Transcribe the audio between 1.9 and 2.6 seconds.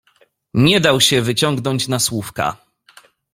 słówka."